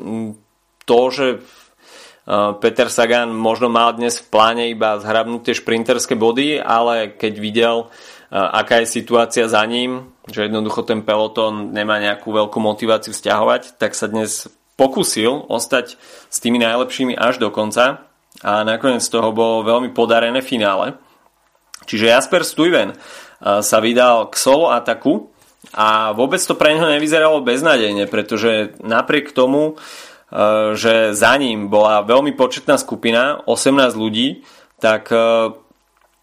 to, 0.89 0.99
že 1.13 1.27
uh, 1.37 2.57
Peter 2.57 2.89
Sagan 2.89 3.29
možno 3.29 3.69
mal 3.69 3.93
dnes 3.93 4.17
v 4.17 4.25
pláne 4.33 4.73
iba 4.73 4.97
zhrabnúť 4.97 5.45
tie 5.45 5.53
šprinterské 5.53 6.17
body, 6.17 6.57
ale 6.57 7.13
keď 7.13 7.33
videl, 7.37 7.77
uh, 7.85 7.89
aká 8.33 8.81
je 8.81 8.89
situácia 8.89 9.45
za 9.45 9.61
ním, 9.69 10.09
že 10.25 10.49
jednoducho 10.49 10.81
ten 10.81 11.05
peloton 11.05 11.69
nemá 11.69 12.01
nejakú 12.01 12.33
veľkú 12.33 12.57
motiváciu 12.57 13.13
vzťahovať, 13.13 13.77
tak 13.77 13.93
sa 13.93 14.09
dnes 14.09 14.49
pokusil 14.81 15.45
ostať 15.45 16.01
s 16.01 16.37
tými 16.41 16.57
najlepšími 16.57 17.13
až 17.13 17.37
do 17.37 17.53
konca 17.53 18.09
a 18.41 18.65
nakoniec 18.65 19.05
z 19.05 19.13
toho 19.13 19.29
bolo 19.29 19.61
veľmi 19.61 19.93
podarené 19.93 20.41
finále. 20.41 20.97
Čiže 21.85 22.09
Jasper 22.09 22.41
Stuyven 22.41 22.97
uh, 22.97 23.61
sa 23.61 23.77
vydal 23.77 24.33
k 24.33 24.35
solo 24.41 24.73
ataku 24.73 25.29
a 25.69 26.17
vôbec 26.17 26.41
to 26.41 26.57
pre 26.57 26.73
neho 26.73 26.89
nevyzeralo 26.89 27.45
beznadejne, 27.45 28.09
pretože 28.09 28.73
napriek 28.79 29.35
tomu, 29.35 29.75
uh, 29.75 30.08
že 30.77 31.17
za 31.17 31.33
ním 31.41 31.73
bola 31.73 32.05
veľmi 32.05 32.37
početná 32.37 32.77
skupina, 32.77 33.41
18 33.49 33.97
ľudí, 33.97 34.45
tak 34.77 35.09
uh, 35.09 35.53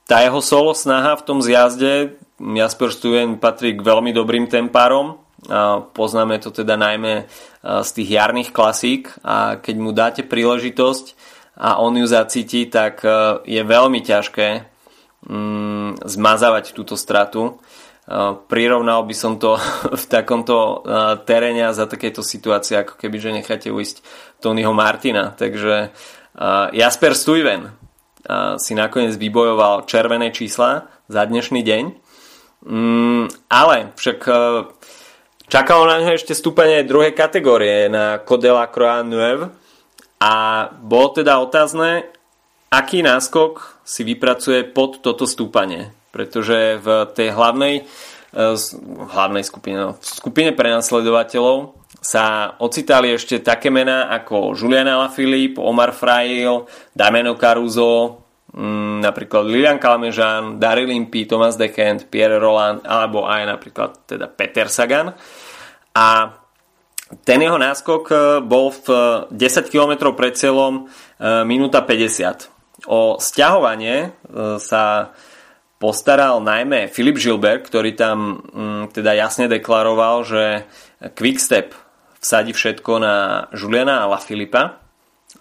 tá 0.07 0.23
jeho 0.23 0.39
solo 0.39 0.71
snaha 0.73 1.19
v 1.19 1.25
tom 1.27 1.39
zjazde, 1.43 2.15
Jasper 2.39 2.93
Stuyven 2.93 3.41
patrí 3.41 3.75
k 3.75 3.83
veľmi 3.83 4.13
dobrým 4.13 4.47
tempárom, 4.47 5.19
poznáme 5.97 6.37
to 6.43 6.51
teda 6.51 6.77
najmä 6.77 7.25
z 7.63 7.91
tých 7.93 8.09
jarných 8.19 8.51
klasík 8.51 9.15
a 9.23 9.57
keď 9.57 9.75
mu 9.79 9.91
dáte 9.95 10.23
príležitosť 10.27 11.17
a 11.57 11.81
on 11.81 11.97
ju 11.97 12.07
zacíti, 12.07 12.69
tak 12.69 13.03
je 13.47 13.63
veľmi 13.63 14.01
ťažké 14.05 14.49
mm, 15.27 16.05
zmazávať 16.05 16.77
túto 16.77 16.99
stratu. 16.99 17.57
Uh, 18.07 18.39
prirovnal 18.47 19.03
by 19.03 19.15
som 19.19 19.35
to 19.35 19.59
v 20.03 20.05
takomto 20.07 20.55
uh, 20.55 21.19
teréne 21.27 21.67
a 21.67 21.75
za 21.75 21.91
takéto 21.91 22.23
situácie, 22.23 22.79
ako 22.79 22.95
keby, 22.95 23.17
že 23.19 23.35
necháte 23.35 23.69
uísť 23.75 24.07
Tonyho 24.39 24.71
Martina. 24.71 25.35
Takže 25.35 25.91
uh, 25.91 26.71
Jasper 26.71 27.15
Stuyven 27.15 27.75
si 28.59 28.75
nakoniec 28.75 29.15
vybojoval 29.15 29.87
červené 29.87 30.35
čísla 30.35 30.91
za 31.07 31.23
dnešný 31.23 31.63
deň. 31.63 31.85
Mm, 32.67 33.31
ale 33.47 33.95
však 33.95 34.19
čakalo 35.47 35.87
na 35.87 36.03
ňo 36.03 36.19
ešte 36.19 36.35
stúpanie 36.35 36.83
druhej 36.83 37.15
kategórie 37.15 37.87
na 37.87 38.19
Codela 38.19 38.67
Croix 38.67 39.07
Neuve 39.07 39.55
a 40.19 40.67
bolo 40.75 41.15
teda 41.15 41.39
otázne, 41.39 42.11
aký 42.67 43.07
náskok 43.07 43.79
si 43.87 44.03
vypracuje 44.03 44.67
pod 44.67 44.99
toto 45.07 45.23
stúpanie. 45.23 45.95
Pretože 46.17 46.81
v 46.81 46.89
tej 47.13 47.37
hlavnej, 47.37 47.85
e, 48.33 48.45
hlavnej 49.13 49.45
skupine, 49.45 49.77
no, 49.77 49.91
v 50.01 50.05
skupine 50.09 50.57
prenasledovateľov 50.57 51.77
sa 52.01 52.57
ocitali 52.57 53.13
ešte 53.13 53.45
také 53.45 53.69
mená 53.69 54.09
ako 54.09 54.57
Julian 54.57 54.89
Alaphilippe, 54.89 55.61
Omar 55.61 55.93
Frail, 55.93 56.65
Damiano 56.97 57.37
Caruso, 57.37 58.25
mm, 58.57 59.05
napríklad 59.05 59.45
Lilian 59.45 59.77
Kalmežan, 59.77 60.57
Daryl 60.57 60.89
Impey, 60.89 61.29
Thomas 61.29 61.61
Dekent, 61.61 62.09
Pierre 62.09 62.41
Roland 62.41 62.81
alebo 62.89 63.29
aj 63.29 63.43
napríklad 63.45 63.91
teda 64.09 64.33
Peter 64.33 64.73
Sagan. 64.73 65.13
A 65.93 66.07
ten 67.23 67.39
jeho 67.39 67.59
náskok 67.59 68.03
e, 68.11 68.17
bol 68.43 68.75
v 68.75 68.87
10 69.31 69.71
km 69.71 70.11
pred 70.15 70.35
cieľom 70.35 70.85
e, 70.85 71.43
minúta 71.47 71.83
50. 71.83 72.51
O 72.91 73.19
stiahovanie 73.23 74.11
e, 74.11 74.59
sa 74.59 75.15
postaral 75.77 76.41
najmä 76.41 76.89
Filip 76.89 77.21
Žilberg, 77.21 77.69
ktorý 77.69 77.93
tam 77.93 78.41
mm, 78.41 78.97
teda 78.97 79.13
jasne 79.13 79.49
deklaroval, 79.49 80.25
že 80.25 80.45
Quickstep 81.13 81.77
vsadí 82.21 82.57
všetko 82.57 82.93
na 82.99 83.15
Juliana 83.53 84.09
a 84.09 84.17
Filipa. 84.19 84.83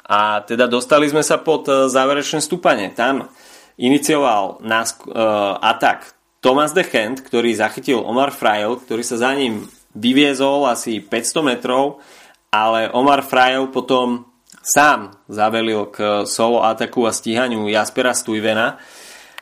A 0.06 0.44
teda 0.44 0.68
dostali 0.68 1.10
sme 1.10 1.26
sa 1.26 1.42
pod 1.42 1.66
e, 1.66 1.90
záverečné 1.90 2.44
stúpanie. 2.44 2.94
Tam 2.94 3.32
inicioval 3.76 4.64
nás, 4.64 4.96
uh, 5.04 5.60
atak 5.60 6.16
Thomas 6.40 6.72
de 6.72 6.86
Hand, 6.88 7.26
ktorý 7.28 7.52
zachytil 7.52 8.00
Omar 8.00 8.32
Frail, 8.32 8.80
ktorý 8.80 9.04
sa 9.04 9.20
za 9.20 9.36
ním 9.36 9.68
vyviezol 9.92 10.64
asi 10.70 11.04
500 11.04 11.44
metrov, 11.44 12.00
ale 12.56 12.88
Omar 12.96 13.26
Frail 13.26 13.68
potom 13.68 14.30
sám 14.64 15.20
zavelil 15.28 15.92
k 15.92 16.24
solo 16.24 16.64
ataku 16.64 17.04
a 17.04 17.12
stíhaniu 17.12 17.68
Jaspera 17.68 18.16
Stuyvena. 18.16 18.80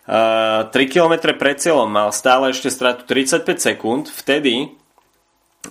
Uh, 0.04 0.68
3 0.68 0.92
km 0.92 1.32
pred 1.32 1.56
cieľom 1.56 1.88
mal 1.88 2.12
stále 2.12 2.52
ešte 2.52 2.68
stratu 2.68 3.08
35 3.08 3.56
sekúnd, 3.56 4.12
vtedy 4.12 4.76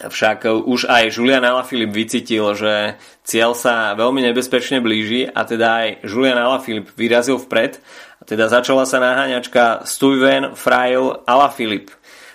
však 0.01 0.49
už 0.49 0.89
aj 0.89 1.12
Julian 1.12 1.45
Alaphilippe 1.45 1.93
vycítil, 1.93 2.57
že 2.57 2.97
cieľ 3.29 3.53
sa 3.53 3.93
veľmi 3.93 4.25
nebezpečne 4.25 4.81
blíži 4.81 5.29
a 5.29 5.45
teda 5.45 5.69
aj 5.85 5.89
Julian 6.09 6.41
Alaphilippe 6.41 6.97
vyrazil 6.97 7.37
vpred 7.37 7.77
a 8.17 8.23
teda 8.25 8.49
začala 8.49 8.89
sa 8.89 9.05
naháňačka 9.05 9.85
Stuyven, 9.85 10.57
Frail, 10.57 11.21
Alaphilippe. 11.29 11.93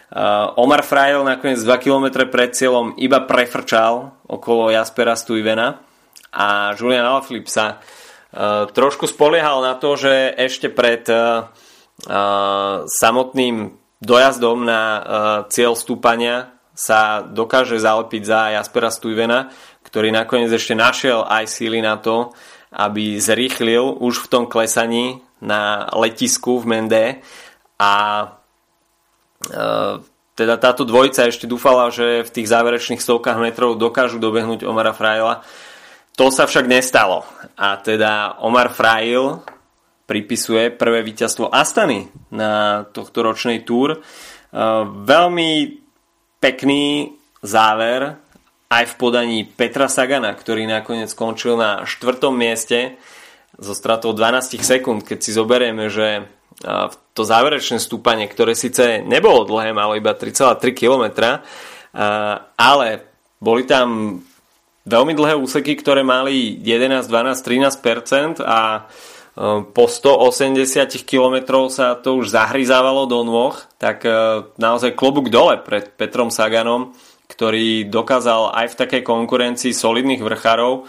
Uh, 0.07 0.53
Omar 0.55 0.85
Frail 0.85 1.25
nakoniec 1.25 1.59
2 1.65 1.67
km 1.81 2.29
pred 2.29 2.53
cieľom 2.53 2.93
iba 2.95 3.25
prefrčal 3.25 4.13
okolo 4.29 4.69
Jaspera 4.69 5.17
Stuyvena 5.17 5.81
a 6.29 6.77
Julian 6.77 7.09
Alaphilippe 7.09 7.49
sa 7.49 7.81
uh, 7.81 8.69
trošku 8.69 9.09
spoliehal 9.09 9.65
na 9.65 9.73
to, 9.81 9.97
že 9.97 10.29
ešte 10.37 10.69
pred 10.69 11.09
samotným 12.85 13.73
dojazdom 13.97 14.61
na 14.61 14.81
uh, 14.81 15.01
cieľ 15.49 15.73
stúpania 15.73 16.53
sa 16.77 17.25
dokáže 17.25 17.81
zalepiť 17.81 18.21
za 18.21 18.39
Jaspera 18.53 18.93
Stuyvena, 18.93 19.49
ktorý 19.81 20.13
nakoniec 20.13 20.53
ešte 20.53 20.77
našiel 20.77 21.25
aj 21.25 21.49
síly 21.49 21.81
na 21.81 21.97
to, 21.97 22.37
aby 22.69 23.17
zrýchlil 23.17 23.97
už 23.97 24.27
v 24.27 24.29
tom 24.29 24.43
klesaní 24.45 25.25
na 25.41 25.89
letisku 25.97 26.61
v 26.61 26.65
Mende 26.69 27.05
a 27.81 27.93
e, 29.41 29.57
teda 30.37 30.55
táto 30.61 30.85
dvojica 30.85 31.25
ešte 31.25 31.49
dúfala, 31.49 31.89
že 31.89 32.21
v 32.21 32.29
tých 32.29 32.45
záverečných 32.45 33.01
stovkách 33.01 33.41
metrov 33.41 33.73
dokážu 33.73 34.21
dobehnúť 34.21 34.69
Omara 34.69 34.93
Fraila. 34.93 35.41
To 36.13 36.29
sa 36.29 36.45
však 36.45 36.69
nestalo. 36.69 37.25
A 37.57 37.81
teda 37.81 38.37
Omar 38.45 38.69
Frail 38.69 39.41
pripisuje 40.07 40.71
prvé 40.71 41.03
víťazstvo 41.03 41.51
Astany 41.51 42.07
na 42.31 42.83
tohto 42.89 43.21
ročnej 43.21 43.67
túr. 43.67 43.93
E, 43.93 43.99
veľmi 45.03 45.51
pekný 46.39 47.11
záver 47.43 48.15
aj 48.71 48.83
v 48.87 48.93
podaní 48.95 49.39
Petra 49.43 49.91
Sagana, 49.91 50.31
ktorý 50.31 50.63
nakoniec 50.63 51.11
skončil 51.11 51.59
na 51.59 51.83
štvrtom 51.83 52.31
mieste 52.33 52.95
so 53.59 53.75
stratou 53.75 54.15
12 54.15 54.59
sekúnd, 54.59 55.03
keď 55.03 55.19
si 55.23 55.31
zoberieme, 55.35 55.87
že 55.91 56.27
to 57.13 57.21
záverečné 57.21 57.77
stúpanie, 57.77 58.25
ktoré 58.25 58.57
síce 58.57 59.05
nebolo 59.05 59.45
dlhé, 59.45 59.77
malo 59.77 59.93
iba 59.93 60.17
3,3 60.17 60.73
km, 60.73 61.05
ale 62.57 62.87
boli 63.37 63.63
tam 63.69 64.19
veľmi 64.89 65.13
dlhé 65.13 65.37
úseky, 65.37 65.77
ktoré 65.77 66.01
mali 66.01 66.57
11, 66.57 67.05
12, 67.05 68.41
13% 68.41 68.41
a 68.41 68.89
po 69.69 69.85
180 69.85 71.05
km 71.05 71.69
sa 71.69 71.93
to 71.93 72.17
už 72.17 72.33
zahryzávalo 72.33 73.05
do 73.05 73.21
nôh, 73.21 73.53
tak 73.77 74.01
e, 74.01 74.09
naozaj 74.57 74.97
klobúk 74.97 75.29
dole 75.29 75.61
pred 75.61 75.93
Petrom 75.93 76.33
Saganom, 76.33 76.97
ktorý 77.29 77.85
dokázal 77.85 78.57
aj 78.57 78.73
v 78.73 78.79
takej 78.81 79.01
konkurencii 79.05 79.77
solidných 79.77 80.25
vrchárov 80.25 80.73
e, 80.73 80.83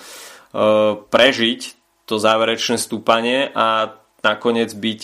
prežiť 1.12 1.61
to 2.08 2.17
záverečné 2.17 2.80
stúpanie 2.80 3.52
a 3.52 3.93
nakoniec 4.25 4.73
byť 4.73 5.00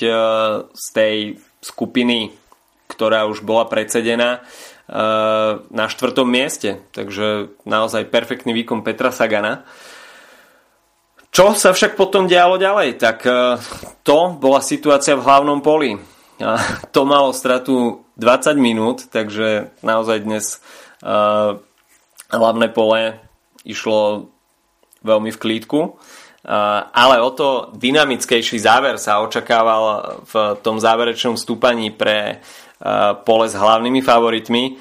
z 0.73 0.87
tej 0.97 1.37
skupiny, 1.61 2.33
ktorá 2.89 3.29
už 3.29 3.45
bola 3.45 3.69
predsedená, 3.69 4.41
na 5.71 5.87
štvrtom 5.89 6.29
mieste. 6.29 6.85
Takže 6.93 7.57
naozaj 7.65 8.13
perfektný 8.13 8.53
výkon 8.53 8.85
Petra 8.85 9.09
Sagana. 9.09 9.65
Čo 11.35 11.59
sa 11.59 11.75
však 11.75 11.99
potom 11.99 12.31
dialo 12.31 12.63
ďalej? 12.63 12.95
Tak 13.03 13.19
e, 13.27 13.59
to 14.07 14.39
bola 14.39 14.63
situácia 14.63 15.19
v 15.19 15.27
hlavnom 15.27 15.59
poli. 15.67 15.99
A 16.39 16.63
to 16.95 17.03
malo 17.03 17.35
stratu 17.35 18.07
20 18.15 18.55
minút, 18.55 19.11
takže 19.11 19.75
naozaj 19.83 20.23
dnes 20.23 20.63
uh, 21.03 21.59
hlavné 22.31 22.71
pole 22.71 23.19
išlo 23.67 24.31
veľmi 25.03 25.31
v 25.35 25.41
klídku. 25.43 25.81
Uh, 25.95 26.87
ale 26.91 27.23
o 27.23 27.31
to 27.35 27.71
dynamickejší 27.75 28.59
záver 28.59 28.99
sa 28.99 29.23
očakával 29.23 30.23
v 30.27 30.35
tom 30.63 30.79
záverečnom 30.79 31.39
stúpaní 31.39 31.95
pre 31.95 32.39
uh, 32.39 33.15
pole 33.23 33.47
s 33.47 33.55
hlavnými 33.55 34.03
favoritmi. 34.03 34.79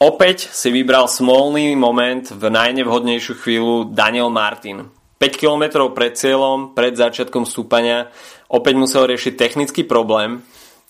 Opäť 0.00 0.48
si 0.52 0.68
vybral 0.72 1.08
smolný 1.08 1.72
moment 1.76 2.24
v 2.24 2.52
najnevhodnejšiu 2.52 3.32
chvíľu 3.36 3.92
Daniel 3.92 4.28
Martin 4.32 5.01
5 5.22 5.38
km 5.38 5.86
pred 5.94 6.18
cieľom, 6.18 6.74
pred 6.74 6.98
začiatkom 6.98 7.46
stúpania, 7.46 8.10
opäť 8.50 8.74
musel 8.74 9.06
riešiť 9.06 9.38
technický 9.38 9.86
problém. 9.86 10.42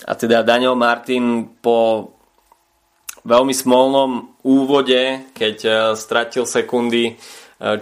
A 0.09 0.16
teda 0.16 0.40
Daniel 0.40 0.73
Martin 0.73 1.53
po 1.61 2.09
veľmi 3.29 3.53
smolnom 3.53 4.40
úvode, 4.40 5.29
keď 5.37 5.57
e, 5.62 5.71
stratil 5.95 6.49
sekundy, 6.49 7.12
e, 7.12 7.14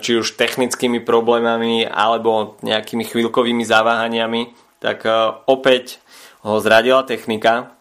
či 0.02 0.18
už 0.18 0.36
technickými 0.36 1.00
problémami 1.00 1.88
alebo 1.88 2.60
nejakými 2.66 3.06
chvíľkovými 3.06 3.64
zaváhaniami, 3.64 4.50
tak 4.82 5.06
e, 5.06 5.10
opäť 5.48 6.02
ho 6.44 6.60
zradila 6.60 7.06
technika, 7.06 7.72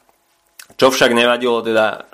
čo 0.77 0.93
však 0.93 1.11
nevadilo 1.11 1.59
teda 1.59 2.08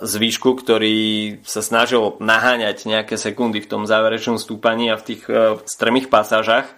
zvýšku, 0.00 0.56
ktorý 0.56 0.98
sa 1.44 1.60
snažil 1.60 2.16
naháňať 2.16 2.88
nejaké 2.88 3.20
sekundy 3.20 3.60
v 3.60 3.68
tom 3.68 3.82
záverečnom 3.84 4.40
stúpaní 4.40 4.88
a 4.88 4.96
v 4.96 5.06
tých 5.12 5.22
uh, 5.28 5.60
strmých 5.68 6.08
pasážach. 6.08 6.72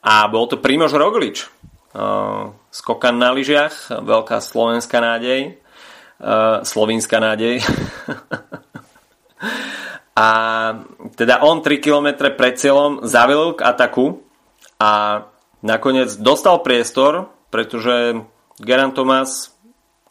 A 0.00 0.30
bol 0.30 0.46
to 0.46 0.62
Primož 0.62 0.94
Roglič. 0.94 1.50
Uh, 1.90 2.54
skokan 2.70 3.18
na 3.18 3.34
lyžiach, 3.34 3.90
veľká 3.90 4.38
slovenská 4.38 5.02
nádej. 5.02 5.58
Uh, 6.22 6.62
slovinská 6.62 7.18
nádej. 7.18 7.66
a 10.14 10.28
teda 11.18 11.42
on 11.42 11.66
3 11.66 11.82
km 11.82 12.30
pred 12.30 12.54
cieľom 12.54 13.02
zavilil 13.02 13.58
k 13.58 13.66
ataku 13.66 14.22
a 14.78 15.24
nakoniec 15.66 16.14
dostal 16.22 16.62
priestor, 16.62 17.26
pretože 17.50 18.22
Geran 18.62 18.94
Thomas, 18.94 19.50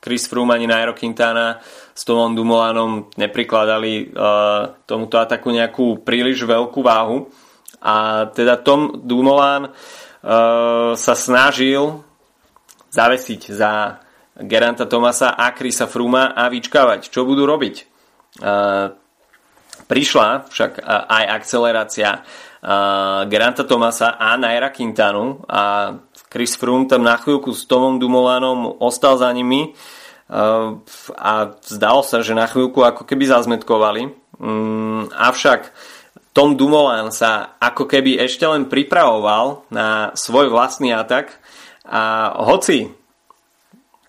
Chris 0.03 0.27
Froome 0.27 0.55
ani 0.55 0.67
Nairo 0.67 0.91
Quintana 0.95 1.59
s 1.99 2.07
Tomom 2.07 2.31
Dumolanom 2.31 3.11
neprikladali 3.19 4.15
uh, 4.15 4.71
tomuto 4.87 5.19
ataku 5.19 5.51
nejakú 5.51 5.99
príliš 5.99 6.47
veľkú 6.47 6.79
váhu. 6.79 7.27
A 7.83 8.27
teda 8.31 8.55
Tom 8.63 9.03
Dumoulin 9.03 9.67
uh, 9.67 10.95
sa 10.95 11.13
snažil 11.19 11.99
zavesiť 12.87 13.41
za 13.51 13.99
Geranta 14.39 14.87
Tomasa 14.87 15.35
a 15.35 15.51
Krisa 15.51 15.91
Fruma 15.91 16.31
a 16.31 16.47
vyčkávať, 16.47 17.11
čo 17.11 17.27
budú 17.27 17.43
robiť. 17.43 17.75
Uh, 18.39 18.95
prišla 19.91 20.47
však 20.47 20.79
uh, 20.79 21.03
aj 21.03 21.23
akcelerácia 21.43 22.23
uh, 22.23 23.27
Geranta 23.27 23.67
Tomasa 23.67 24.15
a 24.15 24.39
Naira 24.39 24.71
Quintanu 24.71 25.43
a 25.51 25.99
Chris 26.31 26.55
Froome 26.55 26.87
tam 26.87 27.03
na 27.03 27.19
chvíľku 27.19 27.51
s 27.51 27.67
Tomom 27.67 27.99
Dumoulanom 27.99 28.79
ostal 28.79 29.19
za 29.19 29.27
nimi 29.35 29.75
a 31.17 31.31
zdalo 31.65 32.05
sa, 32.05 32.21
že 32.21 32.37
na 32.37 32.45
chvíľku 32.45 32.85
ako 32.85 33.01
keby 33.03 33.25
zazmetkovali. 33.25 34.13
Mm, 34.37 35.09
avšak 35.09 35.73
Tom 36.37 36.53
Dumoulin 36.53 37.09
sa 37.09 37.57
ako 37.57 37.89
keby 37.89 38.21
ešte 38.21 38.45
len 38.45 38.69
pripravoval 38.69 39.65
na 39.73 40.13
svoj 40.13 40.53
vlastný 40.53 40.93
atak 40.93 41.33
a 41.89 42.31
hoci 42.45 42.93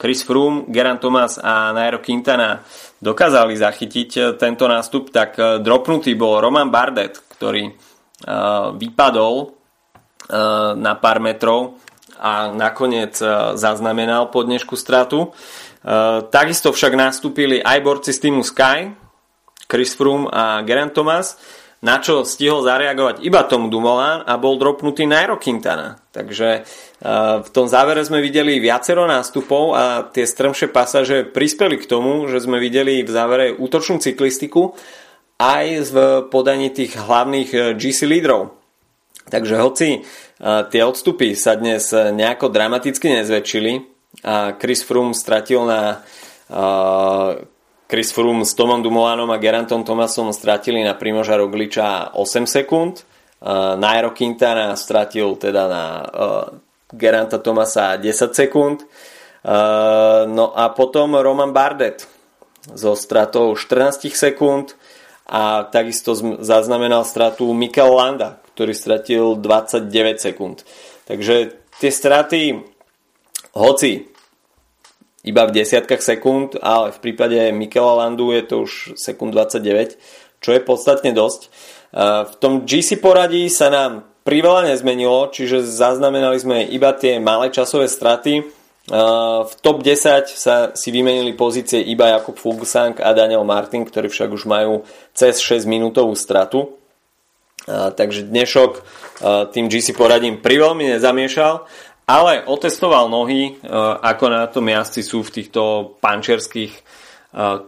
Chris 0.00 0.24
Froome, 0.24 0.64
Geran 0.72 0.96
Thomas 0.96 1.36
a 1.36 1.76
Nairo 1.76 2.00
Quintana 2.00 2.64
dokázali 3.04 3.52
zachytiť 3.52 4.40
tento 4.40 4.64
nástup, 4.64 5.12
tak 5.12 5.36
eh, 5.36 5.60
dropnutý 5.60 6.16
bol 6.16 6.40
Roman 6.40 6.72
Bardet, 6.72 7.20
ktorý 7.36 7.68
eh, 7.68 7.74
vypadol 8.76 9.34
eh, 9.44 9.50
na 10.76 10.92
pár 10.96 11.20
metrov 11.20 11.76
a 12.20 12.52
nakoniec 12.52 13.16
zaznamenal 13.56 14.28
podnežku 14.28 14.76
stratu. 14.76 15.32
Eh, 15.80 16.18
takisto 16.28 16.76
však 16.76 16.92
nastúpili 16.92 17.56
aj 17.64 17.78
borci 17.80 18.12
z 18.12 18.28
týmu 18.28 18.44
Sky, 18.44 18.92
Chris 19.64 19.96
Froome 19.96 20.28
a 20.28 20.60
Geraint 20.60 20.92
Thomas, 20.92 21.40
na 21.80 21.96
čo 21.96 22.28
stihol 22.28 22.60
zareagovať 22.60 23.24
iba 23.24 23.40
Tom 23.48 23.72
Dumoulin 23.72 24.20
a 24.28 24.36
bol 24.36 24.60
dropnutý 24.60 25.08
Nairo 25.08 25.40
Quintana. 25.40 25.96
Takže 26.12 26.60
uh, 26.60 27.40
v 27.40 27.48
tom 27.48 27.64
závere 27.64 28.04
sme 28.04 28.20
videli 28.20 28.60
viacero 28.60 29.08
nástupov 29.08 29.72
a 29.72 30.04
tie 30.04 30.28
strmšie 30.28 30.68
pasaže 30.68 31.24
prispeli 31.24 31.80
k 31.80 31.88
tomu, 31.88 32.28
že 32.28 32.44
sme 32.44 32.60
videli 32.60 33.00
v 33.00 33.08
závere 33.08 33.56
útočnú 33.56 33.96
cyklistiku 33.96 34.76
aj 35.40 35.64
v 35.88 35.94
podaní 36.28 36.68
tých 36.68 37.00
hlavných 37.00 37.50
eh, 37.56 37.60
GC 37.80 38.04
lídrov. 38.04 38.52
Takže 39.30 39.56
hoci 39.62 40.02
tie 40.42 40.82
odstupy 40.82 41.38
sa 41.38 41.54
dnes 41.54 41.94
nejako 41.94 42.50
dramaticky 42.50 43.14
nezväčšili 43.14 43.89
a 44.26 44.52
Chris 44.58 44.82
Froome 44.82 45.14
stratil 45.14 45.64
na 45.66 46.02
Chris 47.90 48.10
Froome 48.14 48.46
s 48.46 48.54
Tomom 48.54 48.82
Dumoulinom 48.82 49.30
a 49.30 49.38
Gerantom 49.38 49.82
Thomasom 49.82 50.30
stratili 50.30 50.82
na 50.82 50.94
Primoža 50.94 51.34
Rogliča 51.38 52.14
8 52.14 52.46
sekúnd. 52.46 53.02
Nairo 53.80 54.12
Quintana 54.12 54.76
stratil 54.76 55.34
teda 55.40 55.64
na 55.64 55.84
Geranta 56.92 57.40
Tomasa 57.40 57.96
10 57.96 58.34
sekúnd. 58.34 58.84
No 60.28 60.46
a 60.52 60.64
potom 60.70 61.16
Roman 61.16 61.50
Bardet 61.50 62.04
so 62.76 62.92
stratou 62.92 63.56
14 63.56 64.12
sekúnd 64.12 64.76
a 65.24 65.64
takisto 65.64 66.12
zaznamenal 66.44 67.06
stratu 67.06 67.48
Mikel 67.56 67.94
Landa, 67.94 68.42
ktorý 68.52 68.74
stratil 68.76 69.40
29 69.40 69.88
sekúnd. 70.20 70.66
Takže 71.08 71.56
tie 71.80 71.90
straty, 71.94 72.60
hoci 73.56 74.10
iba 75.20 75.44
v 75.44 75.54
desiatkách 75.60 76.00
sekúnd, 76.00 76.56
ale 76.60 76.96
v 76.96 76.98
prípade 77.04 77.36
Mikela 77.52 78.04
Landu 78.04 78.32
je 78.32 78.42
to 78.46 78.64
už 78.64 78.96
sekúnd 78.96 79.36
29, 79.36 80.00
čo 80.40 80.50
je 80.56 80.60
podstatne 80.64 81.12
dosť. 81.12 81.52
V 82.30 82.34
tom 82.40 82.64
GC 82.64 83.02
poradí 83.02 83.50
sa 83.52 83.68
nám 83.68 84.08
priveľa 84.24 84.72
nezmenilo, 84.72 85.28
čiže 85.28 85.66
zaznamenali 85.66 86.38
sme 86.40 86.58
iba 86.64 86.94
tie 86.96 87.20
malé 87.20 87.52
časové 87.52 87.90
straty 87.90 88.48
v 88.90 89.52
top 89.62 89.86
10 89.86 90.26
sa 90.34 90.74
si 90.74 90.90
vymenili 90.90 91.38
pozície 91.38 91.78
iba 91.78 92.10
Jakub 92.10 92.34
Fuglsang 92.34 92.98
a 92.98 93.14
Daniel 93.14 93.46
Martin, 93.46 93.86
ktorí 93.86 94.10
však 94.10 94.34
už 94.34 94.50
majú 94.50 94.82
cez 95.14 95.38
6 95.38 95.62
minútovú 95.70 96.18
stratu. 96.18 96.74
Takže 97.70 98.26
dnešok 98.26 98.82
tým 99.54 99.70
GC 99.70 99.94
poradím 99.94 100.42
priveľmi 100.42 100.96
nezamiešal, 100.96 101.70
ale 102.10 102.42
otestoval 102.42 103.06
nohy, 103.06 103.62
ako 104.02 104.24
na 104.26 104.50
tom 104.50 104.66
jazdci 104.66 105.06
sú 105.06 105.22
v 105.22 105.34
týchto 105.38 105.94
pančerských 106.02 106.74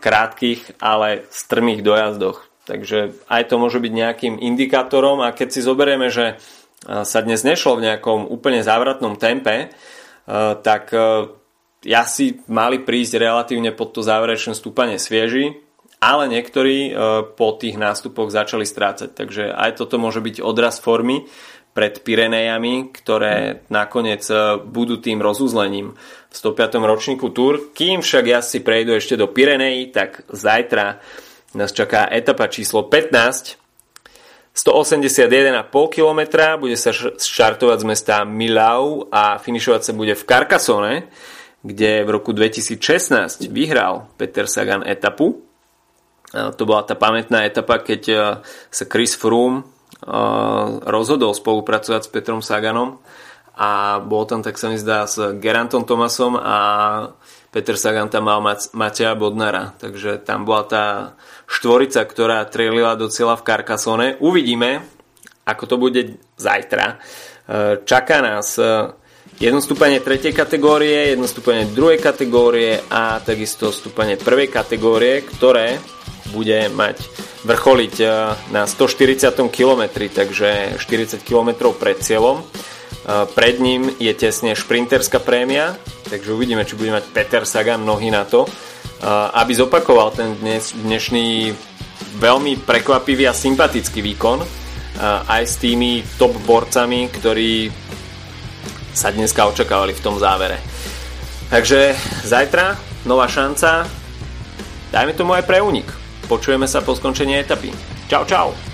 krátkých, 0.02 0.82
ale 0.82 1.30
strmých 1.30 1.86
dojazdoch. 1.86 2.42
Takže 2.66 3.14
aj 3.30 3.42
to 3.46 3.54
môže 3.62 3.78
byť 3.78 3.92
nejakým 3.94 4.34
indikátorom 4.42 5.22
a 5.22 5.30
keď 5.34 5.48
si 5.54 5.60
zoberieme, 5.62 6.10
že 6.10 6.42
sa 6.82 7.18
dnes 7.22 7.46
nešlo 7.46 7.78
v 7.78 7.84
nejakom 7.86 8.26
úplne 8.26 8.66
závratnom 8.66 9.14
tempe, 9.14 9.70
tak 10.62 10.84
eh, 10.90 12.02
si 12.06 12.42
mali 12.50 12.82
prísť 12.82 13.22
relatívne 13.22 13.70
pod 13.70 13.94
to 13.94 14.02
záverečné 14.02 14.54
stúpanie 14.58 14.98
svieži, 14.98 15.62
ale 16.02 16.26
niektorí 16.26 16.90
po 17.38 17.54
tých 17.54 17.78
nástupoch 17.78 18.34
začali 18.34 18.66
strácať. 18.66 19.14
Takže 19.14 19.54
aj 19.54 19.78
toto 19.78 20.02
môže 20.02 20.18
byť 20.18 20.42
odraz 20.42 20.82
formy 20.82 21.30
pred 21.72 22.04
Pirenejami, 22.04 22.92
ktoré 22.92 23.64
nakoniec 23.72 24.24
budú 24.68 25.00
tým 25.00 25.24
rozuzlením 25.24 25.96
v 26.28 26.34
105. 26.36 26.80
ročníku 26.84 27.32
Tour. 27.32 27.72
Kým 27.72 28.04
však 28.04 28.24
ja 28.28 28.44
si 28.44 28.60
prejdu 28.60 28.92
ešte 28.96 29.16
do 29.16 29.28
Pirenejí, 29.28 29.88
tak 29.88 30.28
zajtra 30.28 31.00
nás 31.56 31.72
čaká 31.72 32.08
etapa 32.08 32.48
číslo 32.48 32.88
15 32.88 33.62
181,5 34.52 35.72
km, 35.88 36.20
bude 36.60 36.76
sa 36.76 36.92
štartovať 36.92 37.78
z 37.80 37.86
mesta 37.88 38.16
Milau 38.28 39.08
a 39.08 39.40
finišovať 39.40 39.80
sa 39.80 39.92
bude 39.96 40.12
v 40.12 40.24
Carcassonne, 40.28 41.08
kde 41.64 42.04
v 42.04 42.08
roku 42.12 42.36
2016 42.36 43.48
vyhral 43.48 44.12
Peter 44.20 44.44
Sagan 44.44 44.84
etapu. 44.84 45.40
To 46.32 46.62
bola 46.68 46.84
tá 46.84 46.96
pamätná 47.00 47.48
etapa, 47.48 47.80
keď 47.80 48.02
e, 48.08 48.16
sa 48.72 48.84
Chris 48.88 49.12
Froome 49.12 49.60
e, 49.60 49.64
rozhodol 50.82 51.32
spolupracovať 51.34 52.02
s 52.06 52.10
Petrom 52.10 52.42
Saganom 52.42 52.98
a 53.54 54.00
bol 54.02 54.24
tam, 54.24 54.40
tak 54.42 54.56
sa 54.56 54.72
mi 54.72 54.80
zdá, 54.80 55.04
s 55.06 55.20
Gerantom 55.38 55.84
Thomasom 55.84 56.34
a 56.40 56.56
Peter 57.52 57.76
Sagan 57.76 58.08
tam 58.08 58.32
mal 58.32 58.40
Matia 58.72 59.12
Bodnara, 59.12 59.76
takže 59.76 60.24
tam 60.24 60.48
bola 60.48 60.64
tá 60.64 60.84
štvorica, 61.44 62.00
ktorá 62.08 62.48
trelila 62.48 62.96
do 62.96 63.12
cieľa 63.12 63.36
v 63.36 63.44
Carcassone. 63.44 64.06
Uvidíme, 64.24 64.80
ako 65.44 65.64
to 65.68 65.76
bude 65.76 66.00
zajtra. 66.40 66.96
E, 66.96 67.84
čaká 67.84 68.24
nás 68.24 68.56
e, 68.56 68.96
jedno 69.36 69.60
stúpanie 69.60 70.00
tretej 70.00 70.32
kategórie, 70.32 71.12
jedno 71.12 71.28
stúpanie 71.28 71.68
druhej 71.68 72.00
kategórie 72.00 72.80
a 72.88 73.20
takisto 73.20 73.68
stúpanie 73.68 74.16
prvej 74.16 74.48
kategórie, 74.48 75.20
ktoré 75.20 75.76
bude 76.32 76.72
mať 76.72 77.04
vrcholiť 77.44 77.94
e, 78.00 78.06
na 78.50 78.64
140 78.64 79.28
km, 79.52 79.82
takže 80.08 80.80
40 80.80 81.20
km 81.20 81.70
pred 81.76 82.00
cieľom. 82.00 82.42
Pred 83.34 83.58
ním 83.58 83.90
je 83.98 84.14
tesne 84.14 84.54
šprinterská 84.54 85.18
prémia, 85.18 85.74
takže 86.06 86.38
uvidíme, 86.38 86.62
či 86.62 86.78
bude 86.78 86.94
mať 86.94 87.10
Peter 87.10 87.42
Sagan 87.42 87.82
nohy 87.82 88.14
na 88.14 88.22
to, 88.22 88.46
aby 89.34 89.58
zopakoval 89.58 90.14
ten 90.14 90.38
dnes, 90.38 90.70
dnešný 90.70 91.50
veľmi 92.22 92.62
prekvapivý 92.62 93.26
a 93.26 93.34
sympatický 93.34 94.06
výkon 94.06 94.46
aj 95.26 95.42
s 95.42 95.58
tými 95.58 96.06
top 96.14 96.38
borcami, 96.46 97.10
ktorí 97.10 97.74
sa 98.94 99.10
dneska 99.10 99.50
očakávali 99.50 99.98
v 99.98 100.04
tom 100.04 100.22
závere. 100.22 100.62
Takže 101.50 101.96
zajtra 102.22 102.78
nová 103.02 103.26
šanca, 103.26 103.88
dajme 104.94 105.12
tomu 105.16 105.34
aj 105.34 105.42
pre 105.42 105.58
únik. 105.58 106.01
Počujeme 106.32 106.64
sa 106.64 106.80
po 106.80 106.96
skončení 106.96 107.36
etapy. 107.36 107.68
Čau, 108.08 108.24
čau! 108.24 108.71